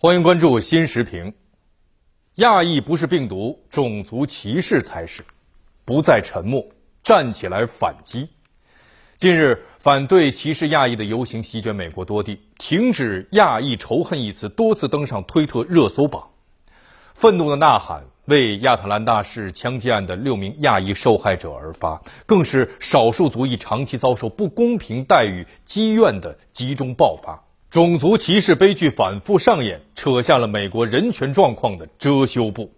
[0.00, 1.34] 欢迎关注新时评。
[2.36, 5.24] 亚裔不是病毒，种族歧视才是。
[5.84, 6.64] 不再沉默，
[7.02, 8.28] 站起来反击。
[9.16, 16.28] 近日，反对歧视亚裔的游行席卷美国多地，停止亚裔仇恨一词多次登上推特热搜榜。
[17.14, 27.47] 愤怒的呐喊为亚特兰大市枪击案的六名亚裔受害者而发，更是少数族裔长期遭受不公平待遇积怨的集中爆发。
[27.70, 32.72] 种族歧视悲剧反复上演，扯下了美国人权状况的遮羞布。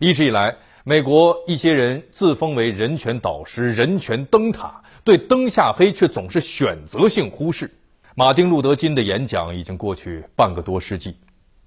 [0.00, 7.70] 一直以来，美国一些人自封为人权导师、人权灯塔，对灯下黑却总是选择性忽视。
[8.16, 11.14] 马丁·路德·金的演讲已经过去半个多世纪，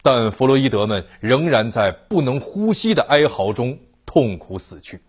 [0.04, 5.00] 但弗洛伊德们仍然在不能呼吸的哀嚎中痛苦死去。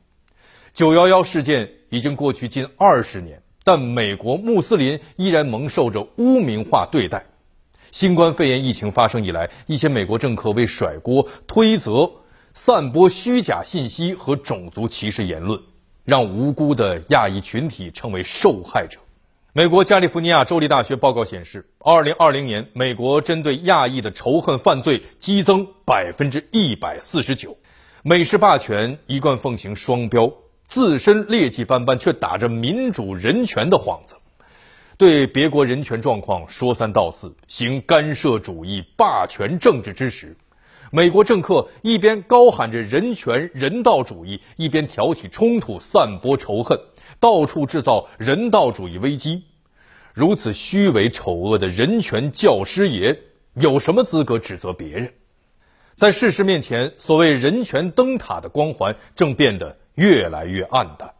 [0.72, 7.26] 九幺幺事件已经过去近二十年，但美国穆斯林依然蒙受着污名化对待。
[7.96, 12.10] 新冠肺炎疫情发生以来，一些美国政客为甩锅、推责、
[12.52, 15.58] 散播虚假信息和种族歧视言论，
[16.04, 18.98] 让无辜的亚裔群体成为受害者。
[19.54, 27.56] 美国加利福尼亚州立大学报告显示，2020年美国针对亚裔的仇恨犯罪激增百分之一百四十九。
[28.02, 30.30] 美式霸权一贯奉行双标，
[30.68, 34.16] 自身劣迹斑斑，却打着民主人权的幌子。
[34.98, 40.34] 对别国人权状况说三道四，行干涉主义、霸权政治之时，
[40.90, 46.80] 美国政客一边高喊着人权、人道主义，一边挑起冲突、散播仇恨，
[47.20, 49.44] 到处制造人道主义危机。
[50.14, 53.18] 如此虚伪丑恶的人权教师爷，
[53.52, 55.12] 有什么资格指责别人？
[55.94, 61.15] 在事实面前，所谓人权灯塔的光环正变得越来越暗淡。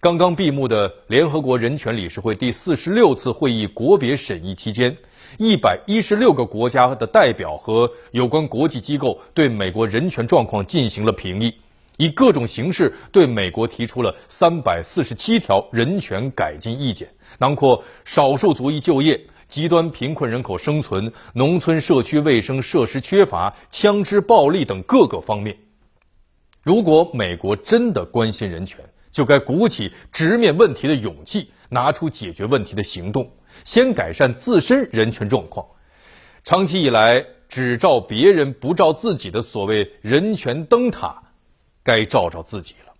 [0.00, 4.94] 刚刚闭幕的联合国人权理事会第四十六次会议国别审议期间，
[5.38, 11.54] 一百一十六个国家的代表和有关国际机构对美国人权状况进行了评议，
[11.96, 19.18] 以各种形式对美国提出了三百四十七条人权改进意见，囊括少数族裔就业、
[19.48, 25.56] 极端贫困人口生存、农村社区卫生设施缺乏、枪支暴力等各个方面。
[26.62, 28.84] 如果美国真的关心人权，
[29.16, 33.32] 就该鼓起直面问题的勇气，拿出解决问题的行动，
[33.64, 35.68] 先改善自身人权状况。
[36.44, 41.22] 长期以来只照别人不照自己的所谓人权灯塔，
[41.82, 42.92] 该照照自己了。